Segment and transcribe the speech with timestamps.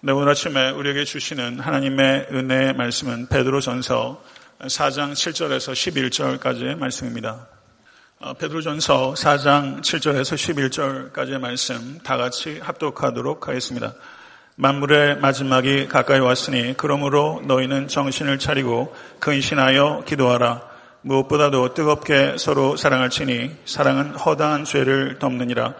[0.00, 4.22] 네, 오늘 아침에 우리에게 주시는 하나님의 은혜의 말씀은 베드로전서
[4.60, 5.72] 4장 7절에서
[6.38, 7.48] 11절까지의 말씀입니다.
[8.20, 13.94] 어, 베드로전서 4장 7절에서 11절까지의 말씀 다 같이 합독하도록 하겠습니다.
[14.54, 20.62] 만물의 마지막이 가까이 왔으니 그러므로 너희는 정신을 차리고 근신하여 기도하라.
[21.00, 25.74] 무엇보다도 뜨겁게 서로 사랑할지니 사랑은 허다한 죄를 덮느니라.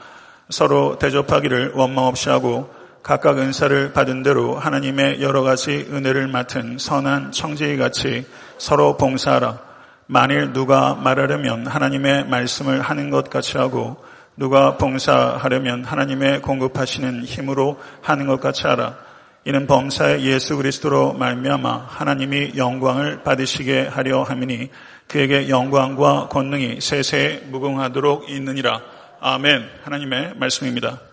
[0.51, 2.77] 서로 대접하기를 원망 없이 하고
[3.09, 8.27] 각각 은사를 받은 대로 하나님의 여러 가지 은혜를 맡은 선한 청지기 같이
[8.59, 9.61] 서로 봉사하라.
[10.05, 13.97] 만일 누가 말하려면 하나님의 말씀을 하는 것 같이 하고
[14.37, 18.99] 누가 봉사하려면 하나님의 공급하시는 힘으로 하는 것 같이 하라.
[19.47, 24.69] 이는 범사의 예수 그리스도로 말미암아 하나님이 영광을 받으시게 하려 함이니
[25.07, 28.83] 그에게 영광과 권능이 세세 무궁하도록 있느니라.
[29.23, 29.67] 아멘.
[29.85, 31.08] 하나님의 말씀입니다.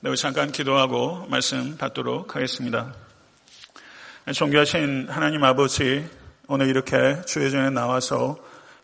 [0.00, 2.94] 네, 잠깐 기도하고 말씀 받도록 하겠습니다.
[4.32, 6.08] 존귀하신 하나님 아버지,
[6.46, 8.36] 오늘 이렇게 주의 전에 나와서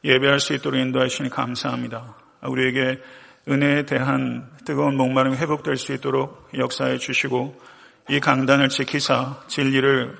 [0.02, 2.16] 예배할 수 있도록 인도하시니 감사합니다.
[2.42, 3.00] 우리에게
[3.48, 7.62] 은혜에 대한 뜨거운 목마름이 회복될 수 있도록 역사해 주시고
[8.08, 10.18] 이 강단을 지키사 진리를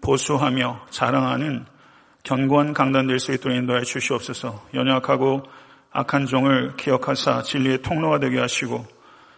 [0.00, 1.66] 보수하며 자랑하는
[2.24, 5.44] 견고한 강단 될 수 있도록 인도해 주시옵소서 연약하고
[5.92, 8.95] 악한 종을 기억하사 진리의 통로가 되게 하시고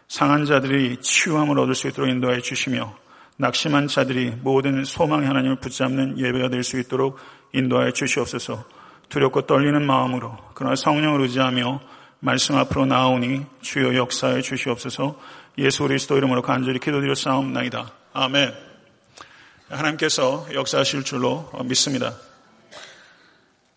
[0.09, 2.97] 상한 자들이 치유함을 얻을 수 있도록 인도해 주시며
[3.37, 7.19] 낙심한 자들이 모든 소망의 하나님을 붙잡는 예배가 될 수 있도록
[7.53, 8.65] 인도하여 주시옵소서
[9.09, 11.81] 두렵고 떨리는 마음으로 그러나 성령을 의지하며
[12.21, 15.19] 말씀 앞으로 나오니 주여 역사해 주시옵소서
[15.59, 17.93] 예수 그리스도 이름으로 간절히 기도드려 싸움나이다.
[18.13, 18.55] 아멘.
[19.69, 22.15] 하나님께서 역사하실 줄로 믿습니다.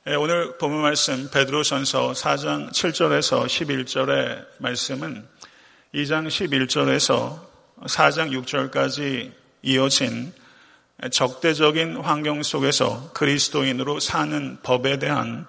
[0.07, 5.27] 예, 오늘 본문 말씀 베드로전서 4장 7절에서 11절의 말씀은
[5.93, 7.37] 2장 11절에서
[7.81, 10.31] 4장 6절까지 이어진
[11.11, 15.47] 적대적인 환경 속에서 그리스도인으로 사는 법에 대한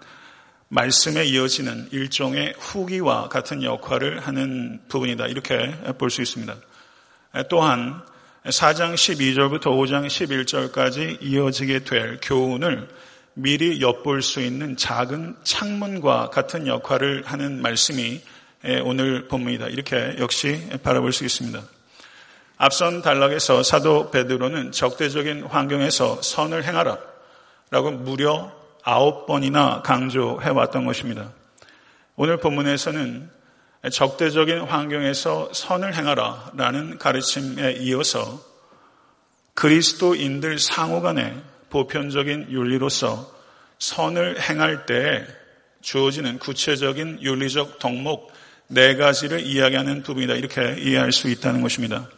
[0.66, 5.28] 말씀에 이어지는 일종의 후기와 같은 역할을 하는 부분이다.
[5.28, 6.56] 이렇게 볼 수 있습니다.
[7.48, 8.02] 또한
[8.44, 12.88] 4장 12절부터 5장 11절까지 이어지게 될 교훈을
[13.34, 18.31] 미리 엿볼 수 있는 작은 창문과 같은 역할을 하는 말씀이 예,
[18.84, 19.68] 오늘 본문이다.
[19.68, 21.62] 이렇게 역시 바라볼 수 있습니다.
[22.58, 26.98] 앞선 단락에서 사도 베드로는 적대적인 환경에서 선을 행하라
[27.70, 28.52] 라고 무려
[28.84, 31.32] 아홉 번이나 강조해 왔던 것입니다.
[32.14, 33.30] 오늘 본문에서는
[33.90, 38.40] 적대적인 환경에서 선을 행하라 라는 가르침에 이어서
[39.54, 41.34] 그리스도인들 상호 간의
[41.70, 43.32] 보편적인 윤리로서
[43.80, 45.26] 선을 행할 때
[45.80, 48.30] 주어지는 구체적인 윤리적 덕목
[48.74, 50.32] 네 가지를 이야기하는 부분이다.
[50.32, 52.08] 이렇게 이해할 수 있다는 것입니다.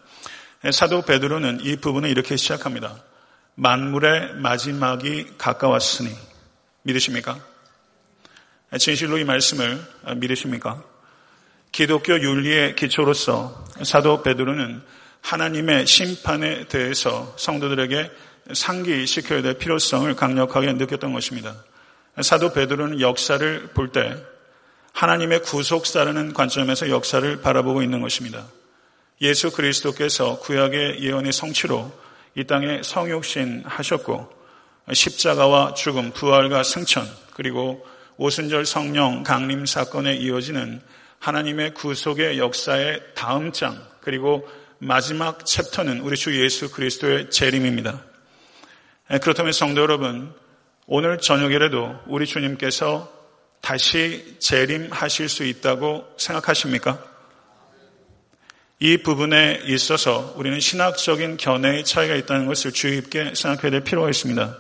[0.71, 2.95] 사도 베드로는 이 부분을 이렇게 시작합니다.
[3.57, 6.11] 만물의 마지막이 가까웠으니
[6.83, 7.41] 믿으십니까?
[8.79, 9.85] 진실로 이 말씀을
[10.15, 10.85] 믿으십니까?
[11.73, 14.81] 기독교 윤리의 기초로서 사도 베드로는
[15.23, 18.13] 하나님의 심판에 대해서 성도들에게
[18.53, 21.57] 상기시켜야 될 필요성을 강력하게 느꼈던 것입니다.
[22.23, 24.23] 사도 베드로는 역사를 볼 때
[24.94, 28.47] 하나님의 구속사라는 관점에서 역사를 바라보고 있는 것입니다.
[29.21, 31.93] 예수 그리스도께서 구약의 예언의 성취로
[32.37, 34.32] 이 땅에 성육신 하셨고
[34.93, 37.84] 십자가와 죽음, 부활과 승천, 그리고
[38.16, 40.81] 오순절 성령 강림 사건에 이어지는
[41.19, 48.00] 하나님의 구속의 역사의 다음 장, 그리고 마지막 챕터는 우리 주 예수 그리스도의 재림입니다.
[49.22, 50.32] 그렇다면 성도 여러분,
[50.87, 53.11] 오늘 저녁에라도 우리 주님께서
[53.65, 57.03] 다시 재림하실 수 있다고 생각하십니까?
[58.79, 64.59] 이 부분에 있어서 우리는 신학적인 견해의 차이가 있다는 것을 주의 깊게 생각해야 될 필요가 있습니다.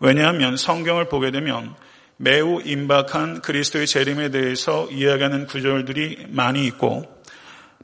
[0.00, 1.74] 왜냐하면 성경을 보게 되면
[2.16, 7.04] 매우 임박한 그리스도의 재림에 대해서 이야기하는 구절들이 많이 있고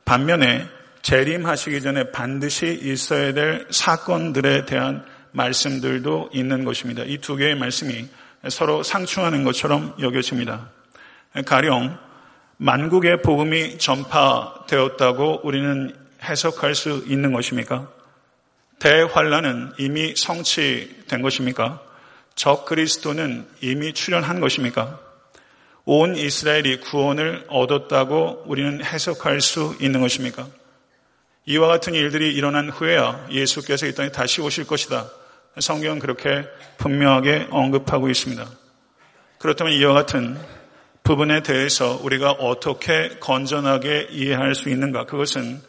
[0.07, 0.67] 반면에
[1.03, 7.03] 재림하시기 전에 반드시 있어야 될 사건들에 대한 말씀들도 있는 것입니다.
[7.05, 8.09] 이 두 개의 말씀이
[8.49, 10.71] 서로 상충하는 것처럼 여겨집니다.
[11.45, 11.99] 가령
[12.57, 17.89] 만국의 복음이 전파되었다고 우리는 해석할 수 있는 것입니까?
[18.79, 21.83] 대환란은 이미 성취된 것입니까?
[22.35, 24.99] 적 그리스도는 이미 출현한 것입니까?
[25.85, 30.47] 온 이스라엘이 구원을 얻었다고 우리는 해석할 수 있는 것입니까?
[31.47, 35.11] 이와 같은 일들이 일어난 후에야 예수께서 이 땅에 다시 오실 것이다.
[35.59, 36.45] 성경은 그렇게
[36.79, 38.47] 분명하게 언급하고 있습니다.
[39.39, 40.39] 그렇다면 이와 같은
[41.03, 45.07] 부분에 대해서 우리가 어떻게 건전하게 이해할 수 있는가?
[45.07, 45.61] 그것은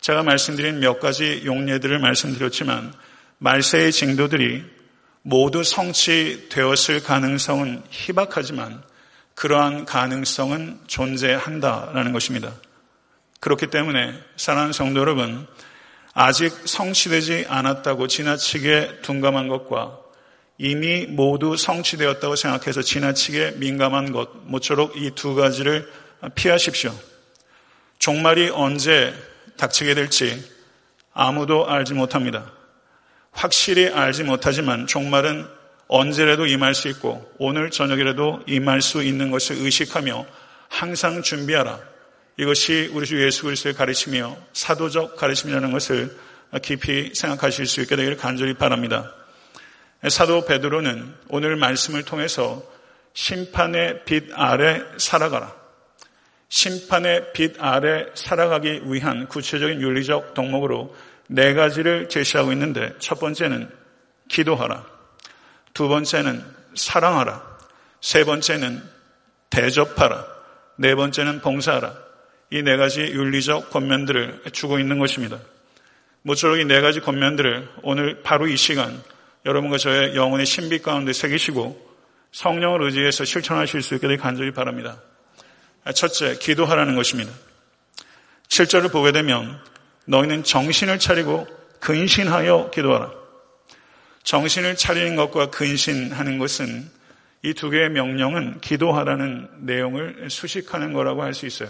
[0.00, 2.92] 제가 말씀드린 몇 가지 용례들을 말씀드렸지만
[3.38, 4.64] 말세의 징도들이
[5.22, 8.82] 모두 성취되었을 가능성은 희박하지만
[9.34, 12.52] 그러한 가능성은 존재한다라는 것입니다.
[13.40, 15.46] 그렇기 때문에 사랑하는 성도 여러분,
[16.14, 19.98] 아직 성취되지 않았다고 지나치게 둔감한 것과
[20.58, 25.90] 이미 모두 성취되었다고 생각해서 지나치게 민감한 것, 모쪼록 이 두 가지를
[26.36, 26.94] 피하십시오.
[27.98, 29.12] 종말이 언제
[29.56, 30.42] 닥치게 될지
[31.12, 32.52] 아무도 알지 못합니다.
[33.32, 35.46] 확실히 알지 못하지만 종말은
[35.88, 40.24] 언제라도 임할 수 있고 오늘 저녁이라도 임할 수 있는 것을 의식하며
[40.68, 41.93] 항상 준비하라.
[42.36, 46.16] 이것이 우리 주 예수 그리스도의 가르침이요 사도적 가르침이라는 것을
[46.62, 49.12] 깊이 생각하실 수 있게 되기를 간절히 바랍니다.
[50.08, 52.62] 사도 베드로는 오늘 말씀을 통해서
[53.14, 55.54] 심판의 빛 아래 살아가라.
[56.48, 60.94] 심판의 빛 아래 살아가기 위한 구체적인 윤리적 덕목으로
[61.28, 63.70] 네 가지를 제시하고 있는데 첫 번째는
[64.28, 64.84] 기도하라.
[65.72, 66.44] 두 번째는
[66.74, 67.58] 사랑하라.
[68.00, 68.82] 세 번째는
[69.50, 70.26] 대접하라.
[70.76, 71.94] 네 번째는 봉사하라.
[72.50, 75.38] 이 네 가지 윤리적 권면들을 주고 있는 것입니다.
[76.22, 79.02] 모쪼록 이 네 가지 권면들을 오늘 바로 이 시간
[79.44, 81.94] 여러분과 저의 영혼의 신비 가운데 새기시고
[82.32, 85.00] 성령을 의지해서 실천하실 수 있게 되길 간절히 바랍니다.
[85.94, 87.30] 첫째, 기도하라는 것입니다.
[88.48, 89.60] 7절을 보게 되면
[90.06, 91.46] 너희는 정신을 차리고
[91.80, 93.12] 근신하여 기도하라.
[94.22, 96.88] 정신을 차리는 것과 근신하는 것은
[97.42, 101.68] 이 두 개의 명령은 기도하라는 내용을 수식하는 거라고 할 수 있어요.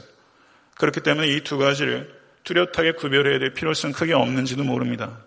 [0.76, 2.12] 그렇기 때문에 이 두 가지를
[2.44, 5.19] 뚜렷하게 구별해야 될 필요성은 크게 없는지도 모릅니다.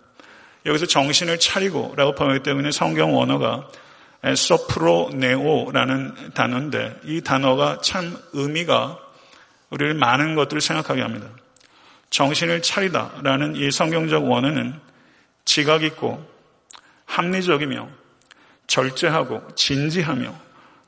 [0.66, 3.68] 여기서 정신을 차리고 라고 표현하기 때문에 성경 원어가
[4.34, 8.98] 소프로네오라는 단어인데 이 단어가 참 의미가
[9.70, 11.28] 우리를 많은 것들을 생각하게 합니다.
[12.10, 14.74] 정신을 차리다라는 이 성경적 원어는
[15.44, 16.24] 지각 있고
[17.04, 17.88] 합리적이며
[18.66, 20.34] 절제하고 진지하며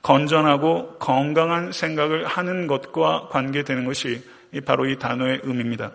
[0.03, 4.23] 건전하고 건강한 생각을 하는 것과 관계되는 것이
[4.65, 5.93] 바로 이 단어의 의미입니다.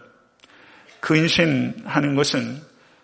[1.02, 2.62] 근신하는 것은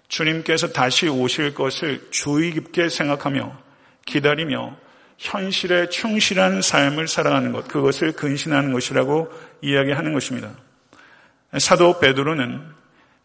[0.07, 3.57] 주님께서 다시 오실 것을 주의 깊게 생각하며
[4.05, 4.75] 기다리며
[5.17, 9.31] 현실에 충실한 삶을 살아가는 것, 그것을 근신하는 것이라고
[9.61, 10.51] 이야기하는 것입니다.
[11.59, 12.61] 사도 베드로는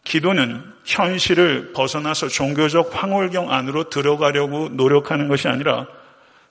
[0.03, 5.87] 기도는 현실을 벗어나서 종교적 황홀경 안으로 들어가려고 노력하는 것이 아니라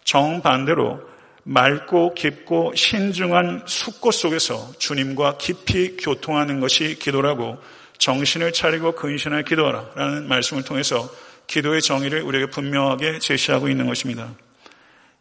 [0.05, 1.01] 정반대로
[1.49, 7.59] 맑고 깊고 신중한 숙고 속에서 주님과 깊이 교통하는 것이 기도라고
[7.99, 11.09] 정신을 차리고 근신하여 기도하라 라는 말씀을 통해서
[11.47, 14.35] 기도의 정의를 우리에게 분명하게 제시하고 있는 것입니다.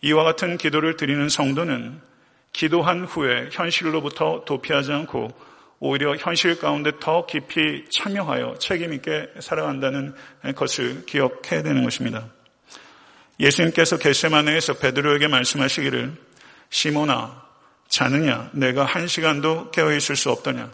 [0.01, 2.01] 이와 같은 기도를 드리는 성도는
[2.53, 5.29] 기도한 후에 현실로부터 도피하지 않고
[5.79, 10.15] 오히려 현실 가운데 더 깊이 참여하여 책임있게 살아간다는
[10.55, 12.25] 것을 기억해야 되는 것입니다.
[13.39, 16.15] 예수님께서 겟세마네에서 베드로에게 말씀하시기를
[16.69, 17.43] 시모나
[17.87, 20.71] 자느냐 내가 한 시간도 깨어 있을 수 없더냐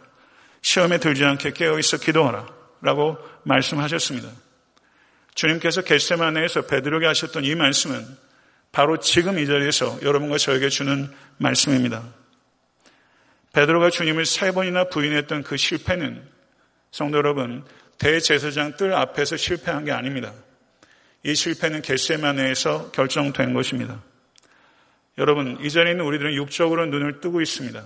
[0.62, 2.48] 시험에 들지 않게 깨어 있어 기도하라
[2.82, 4.30] 라고 말씀하셨습니다.
[5.34, 8.06] 주님께서 겟세마네에서 베드로에게 하셨던 이 말씀은
[8.72, 12.04] 바로 지금 이 자리에서 여러분과 저에게 주는 말씀입니다.
[13.54, 16.26] 베드로가 주님을 세 번이나 부인했던 그 실패는
[16.92, 17.66] 성도 여러분
[17.98, 20.34] 대제사장 뜰 앞에서 실패한 게 아닙니다.
[21.24, 24.02] 이 실패는 겟세마네에서 결정된 것입니다.
[25.18, 27.84] 여러분 이전에 있는 우리들은 육적으로 눈을 뜨고 있습니다.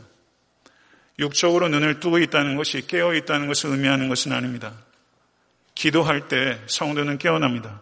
[1.20, 4.74] 육적으로 눈을 뜨고 있다는 것이 깨어 있다는 것을 의미하는 것은 아닙니다.
[5.74, 7.82] 기도할 때 성도는 깨어납니다.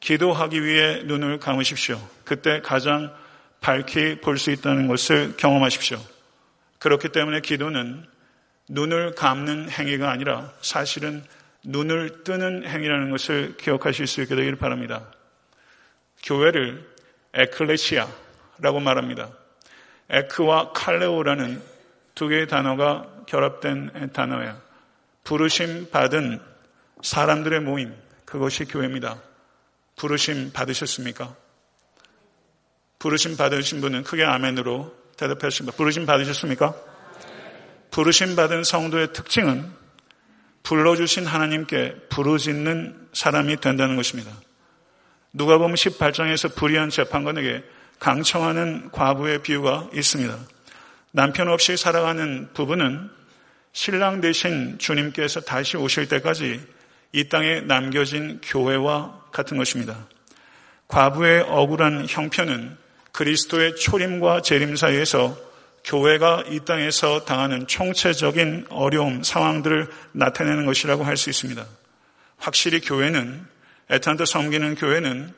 [0.00, 2.00] 기도하기 위해 눈을 감으십시오.
[2.24, 3.12] 그때 가장
[3.60, 6.00] 밝히 볼 수 있다는 것을 경험하십시오.
[6.78, 8.04] 그렇기 때문에 기도는
[8.68, 11.24] 눈을 감는 행위가 아니라 사실은
[11.68, 15.10] 눈을 뜨는 행위라는 것을 기억하실 수 있게 되기를 바랍니다.
[16.22, 16.88] 교회를
[17.34, 19.30] 에클레시아라고 말합니다.
[20.08, 21.60] 에크와 칼레오라는
[22.14, 24.60] 두 개의 단어가 결합된 단어예요.
[25.24, 26.40] 부르심 받은
[27.02, 27.94] 사람들의 모임,
[28.24, 29.20] 그것이 교회입니다.
[29.96, 31.34] 부르심 받으셨습니까?
[33.00, 35.76] 부르심 받으신 분은 크게 아멘으로 대답하십니다.
[35.76, 36.74] 부르심 받으셨습니까?
[37.90, 39.85] 부르심 받은 성도의 특징은
[40.66, 44.32] 불러주신 하나님께 부르짖는 사람이 된다는 것입니다.
[45.32, 47.62] 누가 보면 18장에서 불의한 재판관에게
[48.00, 50.36] 강청하는 과부의 비유가 있습니다.
[51.12, 53.08] 남편 없이 살아가는 부부는
[53.72, 56.60] 신랑 대신 주님께서 다시 오실 때까지
[57.12, 60.08] 이 땅에 남겨진 교회와 같은 것입니다.
[60.88, 62.76] 과부의 억울한 형편은
[63.12, 65.38] 그리스도의 초림과 재림 사이에서
[65.86, 71.64] 교회가 이 땅에서 당하는 총체적인 어려움, 상황들을 나타내는 것이라고 할 수 있습니다.
[72.38, 73.46] 확실히 교회는,
[73.90, 75.32] 애탄트 섬기는 교회는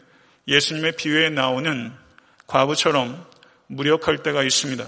[0.49, 1.93] 예수님의 비유에 나오는
[2.47, 3.27] 과부처럼
[3.67, 4.87] 무력할 때가 있습니다.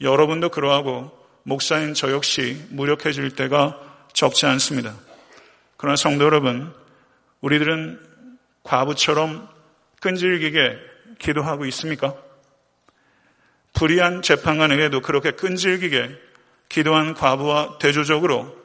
[0.00, 3.80] 여러분도 그러하고 목사인 저 역시 무력해질 때가
[4.12, 4.94] 적지 않습니다.
[5.76, 6.74] 그러나 성도 여러분,
[7.42, 8.00] 우리들은
[8.64, 9.48] 과부처럼
[10.00, 10.78] 끈질기게
[11.20, 12.16] 기도하고 있습니까?
[13.74, 16.10] 불의한 재판관에게도 그렇게 끈질기게
[16.68, 18.56] 기도한 과부와 대조적으로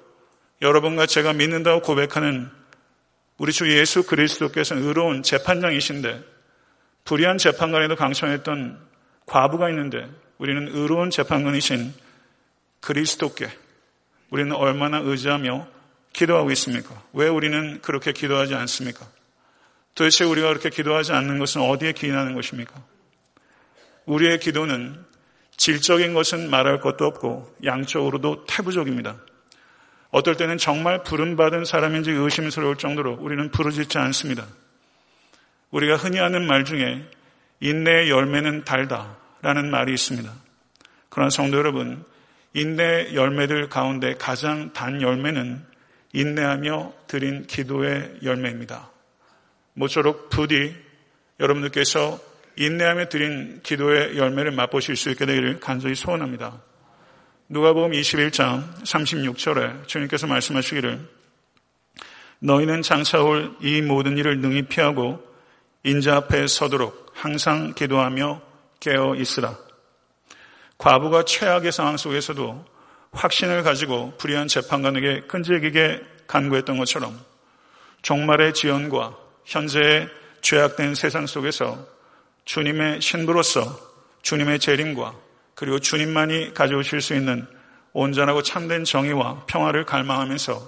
[0.62, 2.50] 여러분과 제가 믿는다고 고백하는
[3.38, 6.24] 우리 주 예수 그리스도께서는 의로운 재판장이신데
[7.06, 8.80] 불의한 재판관에도 강청했던
[9.26, 11.94] 과부가 있는데 우리는 의로운 재판관이신
[12.82, 13.50] 그리스도께
[14.30, 15.68] 우리는 얼마나 의지하며
[16.14, 17.02] 기도하고 있습니까?
[17.14, 19.08] 왜 우리는 그렇게 기도하지 않습니까?
[19.96, 22.74] 도대체 우리가 그렇게 기도하지 않는 것은 어디에 기인하는 것입니까?
[24.10, 25.06] 우리의 기도는
[25.56, 29.18] 질적인 것은 말할 것도 없고 양적으로도 태부적입니다.
[30.10, 34.48] 어떨 때는 정말 부름받은 사람인지 의심스러울 정도로 우리는 부르짖지 않습니다.
[35.70, 37.06] 우리가 흔히 하는 말 중에
[37.60, 40.32] 인내의 열매는 달다 라는 말이 있습니다.
[41.10, 42.04] 그러나 성도 여러분,
[42.54, 45.64] 인내 열매들 가운데 가장 단 열매는
[46.14, 48.90] 인내하며 드린 기도의 열매입니다.
[49.74, 50.76] 모쪼록 부디
[51.40, 52.29] 여러분들께서
[52.60, 56.62] 인내하며 드린 기도의 열매를 맛보실 수 있게 되기를 간절히 소원합니다.
[57.48, 61.00] 누가복음 21장 36절에 주님께서 말씀하시기를
[62.40, 65.26] 너희는 장차 올 이 모든 일을 능히 피하고
[65.84, 68.42] 인자 앞에 서도록 항상 기도하며
[68.82, 69.58] 깨어 있으라.
[70.78, 72.66] 과부가 최악의 상황 속에서도
[73.14, 77.18] 확신을 가지고 불의한 재판관에게 끈질기게 간구했던 것처럼
[78.02, 80.10] 종말의 지연과 현재의
[80.42, 81.99] 죄악된 세상 속에서
[82.50, 83.62] 주님의 신부로서
[84.24, 85.14] 주님의 재림과
[85.54, 87.46] 그리고 주님만이 가져오실 수 있는
[87.94, 90.68] 온전하고 참된 정의와 평화를 갈망하면서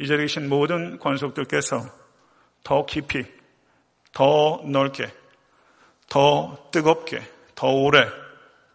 [0.00, 1.86] 이 자리에 계신 모든 권속들께서
[2.64, 3.26] 더 깊이,
[4.12, 5.08] 더 넓게,
[6.08, 7.22] 더 뜨겁게,
[7.54, 8.08] 더 오래,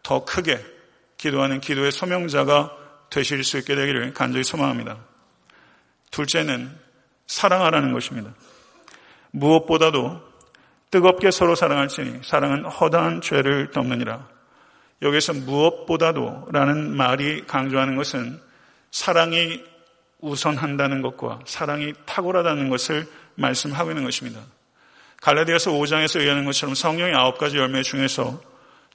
[0.02, 0.64] 더 크게
[1.18, 2.74] 기도하는 기도의 소명자가
[3.10, 4.98] 되실 수 있게 되기를 간절히 소망합니다.
[6.10, 6.74] 둘째는
[7.28, 8.34] 사랑하라는 것입니다.
[9.32, 10.29] 무엇보다도
[10.92, 14.28] 뜨겁게 서로 사랑할지니 사랑은 허다한 죄를 덮느니라.
[15.02, 18.40] 여기서 무엇보다도 라는 말이 강조하는 것은
[18.92, 19.64] 사랑이
[20.20, 24.42] 우선한다는 것과 사랑이 탁월하다는 것을 말씀하고 있는 것입니다.
[25.22, 28.42] 갈라디아서 5장에서 얘기하는 것처럼 성령의 아홉 가지 열매 중에서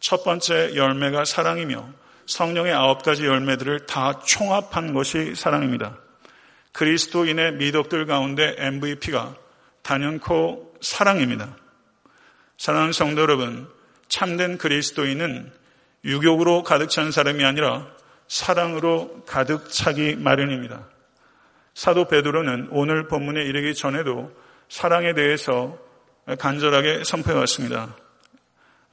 [0.00, 1.86] 첫 번째 열매가 사랑이며
[2.26, 5.96] 성령의 아홉 가지 열매들을 다 총합한 것이 사랑입니다.
[6.72, 9.34] 그리스도인의 미덕들 가운데 MVP가
[9.82, 11.56] 단연코 사랑입니다.
[12.58, 13.68] 사랑하는 성도 여러분,
[14.08, 15.52] 참된 그리스도인은
[16.04, 17.87] 유욕으로 가득 찬 사람이 아니라
[18.28, 20.88] 사랑으로 가득 차기 마련입니다.
[21.75, 24.32] 사도 베드로는 오늘 본문에 이르기 전에도
[24.68, 25.78] 사랑에 대해서
[26.38, 27.96] 간절하게 선포해 왔습니다.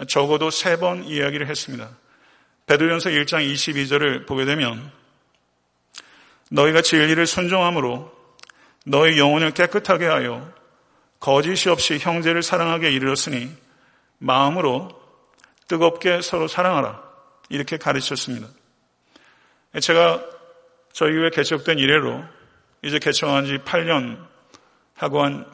[0.07, 1.89] 적어도 세 번 이야기를 했습니다.
[2.65, 4.91] 베드로전서 1장 22절을 보게 되면
[6.49, 8.11] 너희가 진리를 순종함으로
[8.85, 10.51] 너희 영혼을 깨끗하게 하여
[11.21, 13.55] 거짓이 없이 형제를 사랑하게 이르렀으니
[14.17, 14.89] 마음으로
[15.67, 17.01] 뜨겁게 서로 사랑하라.
[17.49, 18.47] 이렇게 가르쳤습니다.
[19.79, 20.21] 제가
[20.91, 22.23] 저희 교회 개척된 이래로
[22.83, 24.17] 이제 개척한 지 8년
[24.95, 25.45] 하고 한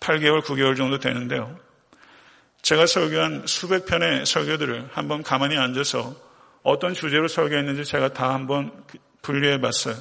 [0.00, 1.56] 8개월, 9개월 정도 되는데요.
[2.62, 6.14] 제가 설교한 수백 편의 설교들을 한번 가만히 앉아서
[6.64, 8.72] 어떤 주제로 설교했는지 제가 다 한번
[9.22, 9.94] 분류해 봤어요.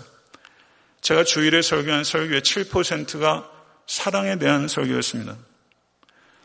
[1.02, 3.59] 제가 주일에 설교한 설교의 7%가
[3.90, 5.36] 사랑에 대한 설교였습니다.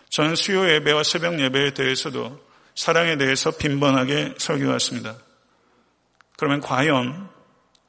[0.09, 2.43] 저는 수요 예배와 새벽 예배에 대해서도
[2.75, 5.15] 사랑에 대해서 빈번하게 설교했습니다.
[6.39, 7.29] 그러면 과연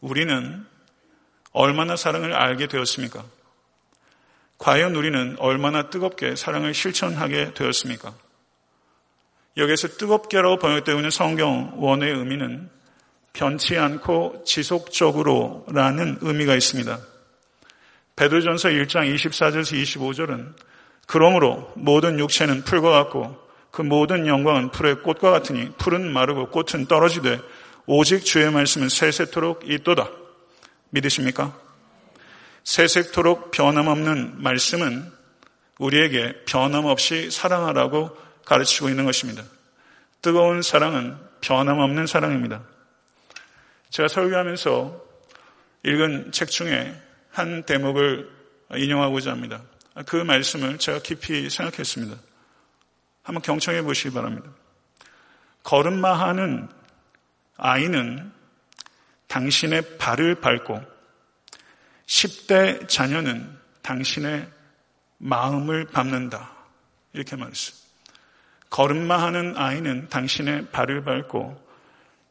[0.01, 0.65] 우리는
[1.53, 3.23] 얼마나 사랑을 알게 되었습니까?
[4.57, 8.13] 과연 우리는 얼마나 뜨겁게 사랑을 실천하게 되었습니까?
[9.55, 12.69] 여기에서 뜨겁게라고 번역되어 있는 성경 원의 의미는
[13.31, 17.14] 변치 않고 지속적으로라는 의미가 있습니다.
[18.15, 20.53] 베드로전서 1장 24절에서 25절은
[21.05, 27.41] 그러므로 모든 육체는 풀과 같고 그 모든 영광은 풀의 꽃과 같으니 풀은 마르고 꽃은 떨어지되
[27.87, 30.09] 오직 주의 말씀은 새색토록 있도다.
[30.91, 31.59] 믿으십니까?
[32.63, 35.11] 새색토록 변함없는 말씀은
[35.77, 39.43] 우리에게 변함없이 사랑하라고 가르치고 있는 것입니다.
[40.21, 42.63] 뜨거운 사랑은 변함없는 사랑입니다.
[43.89, 45.05] 제가 설교하면서
[45.83, 46.95] 읽은 책 중에
[47.35, 48.29] 한 대목을
[48.75, 49.61] 인용하고자 합니다.
[50.05, 52.15] 그 말씀을 제가 깊이 생각했습니다.
[53.23, 54.49] 한번 경청해 보시기 바랍니다.
[55.63, 56.69] 걸음마하는
[57.57, 58.31] 아이는
[59.27, 60.81] 당신의 발을 밟고
[62.05, 64.49] 10대 자녀는 당신의
[65.17, 66.51] 마음을 밟는다.
[67.13, 67.75] 이렇게 말했어요.
[68.69, 71.65] 걸음마 하는 아이는 당신의 발을 밟고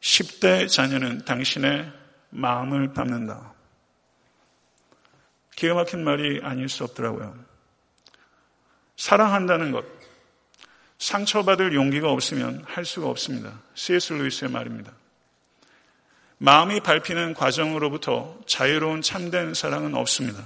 [0.01, 1.91] 10대 자녀는 당신의
[2.29, 3.54] 마음을 밟는다.
[5.55, 7.35] 기가 막힌 말이 아닐 수 없더라고요.
[8.97, 9.85] 사랑한다는 것,
[10.97, 13.59] 상처받을 용기가 없으면 할 수가 없습니다.
[13.73, 14.13] C.S.
[14.13, 14.91] 루이스의 말입니다.
[16.37, 20.45] 마음이 밟히는 과정으로부터 자유로운 참된 사랑은 없습니다.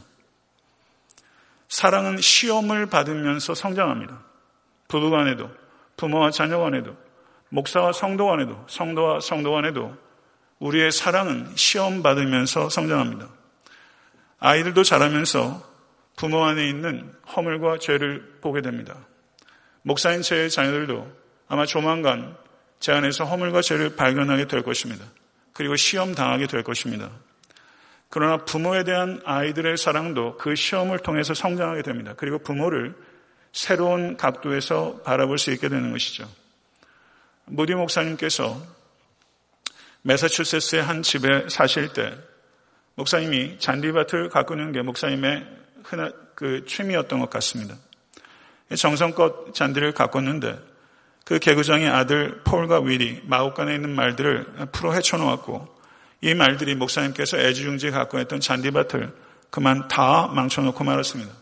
[1.68, 4.24] 사랑은 시험을 받으면서 성장합니다.
[4.88, 5.50] 부부 간에도,
[5.98, 6.96] 부모와 자녀 간에도,
[7.50, 9.96] 목사와 성도 간에도, 성도와 성도 간에도
[10.60, 13.39] 우리의 사랑은 시험 받으면서 성장합니다.
[14.40, 15.68] 아이들도 자라면서
[16.16, 18.96] 부모 안에 있는 허물과 죄를 보게 됩니다.
[19.82, 21.08] 목사인 제 자녀들도
[21.48, 22.36] 아마 조만간
[22.80, 25.06] 제 안에서 허물과 죄를 발견하게 될 것입니다.
[25.54, 27.10] 그리고 시험 당하게 될 것입니다.
[28.10, 32.14] 그러나 부모에 대한 아이들의 사랑도 그 시험을 통해서 성장하게 됩니다.
[32.18, 32.96] 그리고 부모를
[33.52, 36.30] 새로운 각도에서 바라볼 수 있게 되는 것이죠.
[37.46, 38.62] 무디 목사님께서
[40.02, 42.18] 메사추세츠의 한 집에 사실 때
[43.00, 45.48] 목사님이 잔디밭을 가꾸는 게 목사님의
[45.86, 47.76] 흔한 그 취미였던 것 같습니다.
[48.76, 50.60] 정성껏 잔디를 가꿨는데
[51.24, 55.80] 그 개구장의 아들 폴과 윌이 마곡간에 있는 말들을 풀어 헤쳐놓았고
[56.22, 59.16] 이 말들이 목사님께서 애지중지 갖고 있던 잔디밭을
[59.50, 61.34] 그만 다 망쳐놓고 말았습니다.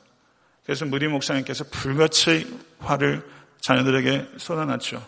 [0.63, 3.27] 그래서 무리 목사님께서 불같이 화를
[3.61, 5.03] 자녀들에게 쏟아놨죠.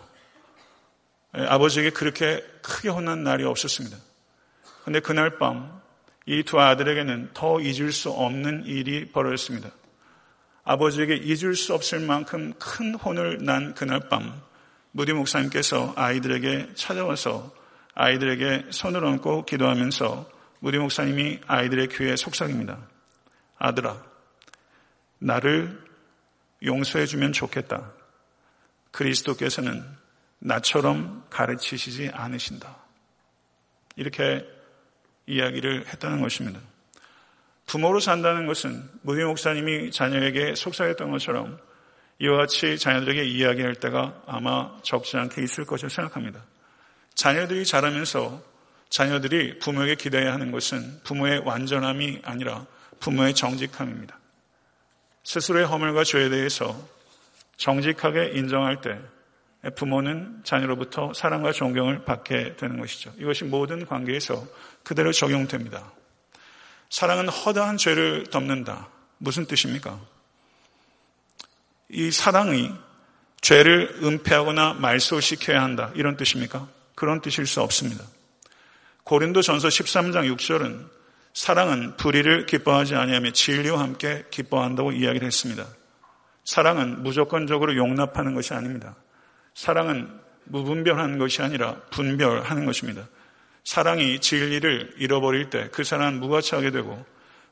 [1.38, 3.96] 예, 아버지에게 그렇게 크게 혼난 날이 없었습니다.
[4.82, 5.79] 그런데 그날 밤
[6.26, 9.70] 이 두 아들에게는 더 잊을 수 없는 일이 벌어졌습니다.
[10.64, 14.40] 아버지에게 잊을 수 없을 만큼 큰 혼을 난 그날 밤
[14.92, 17.54] 무디 목사님께서 아이들에게 찾아와서
[17.94, 22.78] 아이들에게 손을 얹고 기도하면서 무디 목사님이 아이들의 귀에 속삭입니다.
[23.58, 24.02] 아들아,
[25.18, 25.82] 나를
[26.62, 27.92] 용서해주면 좋겠다.
[28.90, 29.84] 그리스도께서는
[30.38, 32.76] 나처럼 가르치시지 않으신다.
[33.96, 34.46] 이렇게
[35.30, 36.60] 이야기를 했다는 것입니다.
[37.66, 41.58] 부모로 산다는 것은 무디 목사님이 자녀에게 속삭였던 것처럼
[42.18, 46.44] 이와 같이 자녀들에게 이야기할 때가 아마 적지 않게 있을 것을 생각합니다.
[47.14, 48.42] 자녀들이 자라면서
[48.88, 52.66] 자녀들이 부모에게 기대해야 하는 것은 부모의 완전함이 아니라
[52.98, 54.18] 부모의 정직함입니다.
[55.22, 56.76] 스스로의 허물과 죄에 대해서
[57.56, 58.98] 정직하게 인정할 때
[59.76, 63.12] 부모는 자녀로부터 사랑과 존경을 받게 되는 것이죠.
[63.18, 64.44] 이것이 모든 관계에서
[64.82, 65.92] 그대로 적용됩니다.
[66.88, 68.88] 사랑은 허다한 죄를 덮는다.
[69.18, 70.00] 무슨 뜻입니까?
[71.90, 72.72] 이 사랑이
[73.40, 75.90] 죄를 은폐하거나 말소시켜야 한다.
[75.94, 76.68] 이런 뜻입니까?
[76.94, 78.04] 그런 뜻일 수 없습니다.
[79.04, 80.88] 고린도 전서 13장 6절은
[81.32, 85.66] 사랑은 불의를 기뻐하지 아니하며 진리와 함께 기뻐한다고 이야기를 했습니다.
[86.44, 88.96] 사랑은 무조건적으로 용납하는 것이 아닙니다.
[89.54, 90.10] 사랑은
[90.44, 93.06] 무분별한 것이 아니라 분별하는 것입니다.
[93.64, 97.04] 사랑이 진리를 잃어버릴 때 그 사랑은 무가치하게 되고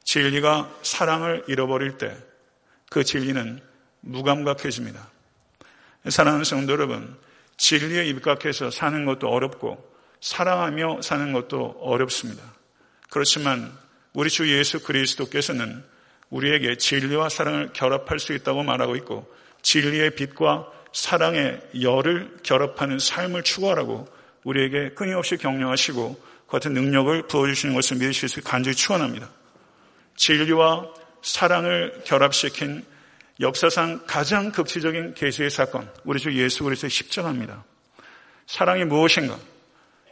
[0.05, 2.16] 진리가 사랑을 잃어버릴 때
[2.90, 3.61] 그 진리는
[4.01, 5.11] 무감각해집니다.
[6.09, 7.16] 사랑하는 성도 여러분,
[7.57, 9.87] 진리에 입각해서 사는 것도 어렵고
[10.21, 12.42] 사랑하며 사는 것도 어렵습니다.
[13.11, 13.73] 그렇지만
[14.12, 15.85] 우리 주 예수 그리스도께서는
[16.31, 24.09] 우리에게 진리와 사랑을 결합할 수 있다고 말하고 있고 진리의 빛과 사랑의 열을 결합하는 삶을 추구하라고
[24.49, 29.29] 우리에게 끊임없이 격려하시고 그 같은 능력을 부어주시는 것을 믿으실 수 간절히 축원합니다.
[30.17, 30.89] 진리와
[31.23, 32.85] 사랑을 결합시킨
[33.41, 37.63] 역사상 가장 극치적인 계수의 사건, 우리 주 예수 그리스도의 십자가입니다.
[38.47, 39.39] 사랑이 무엇인가?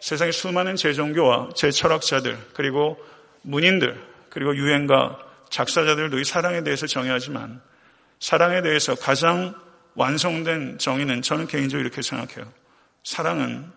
[0.00, 2.98] 세상의 수많은 제종교와 제철학자들, 그리고
[3.42, 5.18] 문인들, 그리고 유행가,
[5.48, 7.60] 작사자들도 이 사랑에 대해서 정의하지만
[8.20, 9.54] 사랑에 대해서 가장
[9.94, 12.52] 완성된 정의는 저는 개인적으로 이렇게 생각해요.
[13.02, 13.72] 사랑은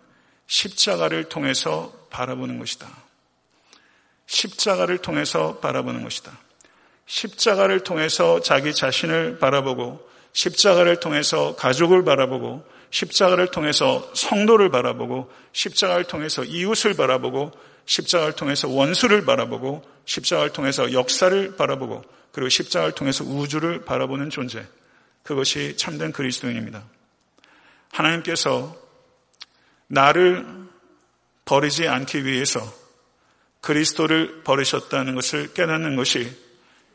[0.50, 2.88] 십자가를 통해서 바라보는 것이다.
[4.26, 6.36] 십자가를 통해서 바라보는 것이다.
[7.06, 16.42] 십자가를 통해서 자기 자신을 바라보고 십자가를 통해서 가족을 바라보고 십자가를 통해서 성도를 바라보고 십자가를 통해서
[16.42, 17.52] 이웃을 바라보고
[17.86, 24.66] 십자가를 통해서 원수를 바라보고 십자가를 통해서 역사를 바라보고 그리고 십자가를 통해서 우주를 바라보는 존재.
[25.22, 26.82] 그것이 참된 그리스도인입니다.
[27.92, 28.89] 하나님께서
[29.90, 30.46] 나를
[31.44, 32.60] 버리지 않기 위해서
[33.60, 36.30] 그리스도를 버리셨다는 것을 깨닫는 것이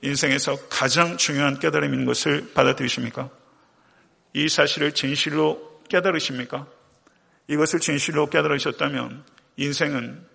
[0.02, 3.30] 인생에서 가장 중요한 깨달음인 것을 받아들이십니까?
[4.34, 6.68] 이 사실을 진실로 깨달으십니까?
[7.48, 9.24] 이것을 진실로 깨달으셨다면
[9.58, 10.26] 인생은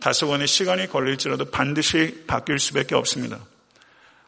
[0.00, 3.40] 다소간의 시간이 걸릴지라도 반드시 바뀔 수밖에 없습니다.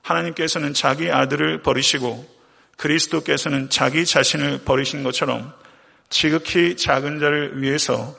[0.03, 2.41] 하나님께서는 자기 아들을 버리시고
[2.77, 5.60] 그리스도께서는 자기 자신을 버리신 것처럼
[6.11, 8.15] 지극히 작은 자를 위해서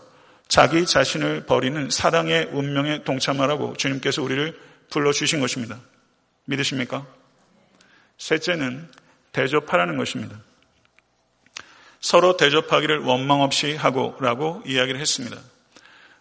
[0.47, 4.58] 자기 자신을 버리는 사랑의 운명에 동참하라고 주님께서 우리를
[4.89, 5.80] 불러주신 것입니다.
[6.45, 7.06] 믿으십니까?
[8.17, 8.89] 셋째는
[9.32, 10.38] 대접하라는 것입니다.
[11.99, 15.38] 서로 대접하기를 원망 없이 하고 라고 이야기를 했습니다.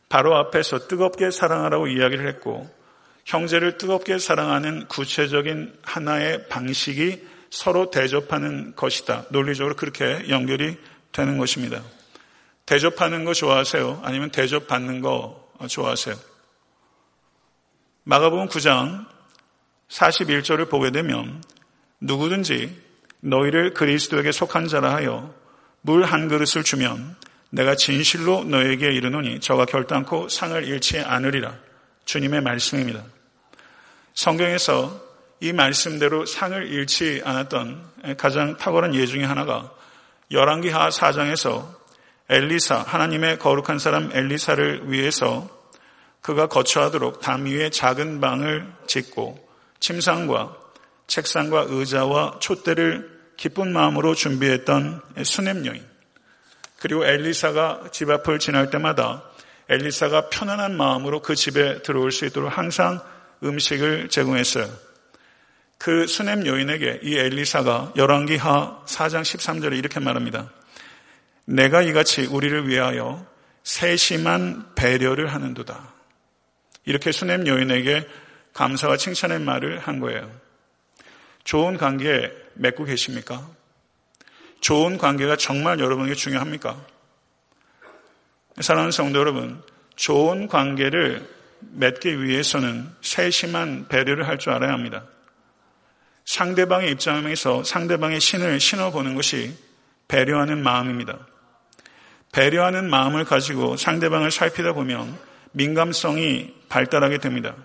[0.09, 2.69] 바로 앞에서 뜨겁게 사랑하라고 이야기를 했고
[3.25, 9.25] 형제를 뜨겁게 사랑하는 구체적인 하나의 방식이 서로 대접하는 것이다.
[9.31, 10.77] 논리적으로 그렇게 연결이
[11.13, 11.83] 되는 것입니다.
[12.67, 14.01] 대접하는 거 좋아하세요?
[14.05, 16.15] 아니면 대접받는 거 좋아하세요?
[18.05, 19.07] 마가복음 9장
[19.89, 21.43] 41절을 보게 되면
[22.01, 22.81] 누구든지
[23.21, 25.35] 너희를 그리스도에게 속한 자라 하여
[25.83, 27.17] 물 한 그릇을 주면
[27.51, 31.59] 내가 진실로 너에게 이르노니 저가 결단코 상을 잃지 않으리라.
[32.05, 33.05] 주님의 말씀입니다.
[34.15, 35.01] 성경에서
[35.41, 39.73] 이 말씀대로 상을 잃지 않았던 가장 탁월한 예 중에 하나가
[40.31, 41.75] 열왕기하 4장에서
[42.29, 45.49] 엘리사 하나님의 거룩한 사람 엘리사를 위해서
[46.21, 49.49] 그가 거처하도록 담 위에 작은 방을 짓고
[49.81, 50.57] 침상과
[51.09, 55.85] 책상과 의자와 촛대를 기쁜 마음으로 준비했던 수냄 여인
[56.79, 59.25] 그리고 엘리사가 집 앞을 지날 때마다
[59.69, 63.01] 엘리사가 편안한 마음으로 그 집에 들어올 수 있도록 항상
[63.43, 64.90] 음식을 제공했어요.
[65.81, 70.51] 그 수냄 여인에게 이 엘리사가 열왕기하 4장 13절에 이렇게 말합니다.
[71.47, 73.27] 내가 이같이 우리를 위하여
[73.63, 75.95] 세심한 배려를 하는도다.
[76.85, 78.07] 이렇게 수냄 여인에게
[78.53, 80.31] 감사와 칭찬의 말을 한 거예요.
[81.45, 83.49] 좋은 관계 맺고 계십니까?
[84.61, 86.79] 좋은 관계가 정말 여러분에게 중요합니까?
[88.61, 89.63] 사랑하는 성도 여러분,
[89.97, 91.27] 좋은 관계를
[91.73, 95.07] 맺기 위해서는 세심한 배려를 할 줄 알아야 합니다.
[96.31, 99.53] 상대방의 입장에서 상대방의 신을 신어보는 것이
[100.07, 101.27] 배려하는 마음입니다.
[102.31, 105.19] 배려하는 마음을 가지고 상대방을 살피다 보면
[105.51, 107.57] 민감성이 발달하게 됩니다.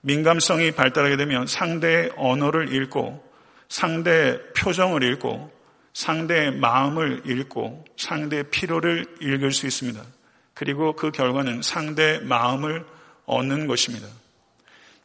[0.00, 3.24] 민감성이 발달하게 되면 상대의 언어를 읽고
[3.68, 5.52] 상대의 표정을 읽고
[5.92, 10.02] 상대의 마음을 읽고 상대의 필요를 읽을 수 있습니다.
[10.54, 12.84] 그리고 그 결과는 상대의 마음을
[13.26, 14.08] 얻는 것입니다.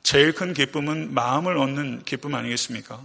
[0.03, 3.01] 제일 큰 기쁨은 마음을 얻는 기쁨 아니겠습니까?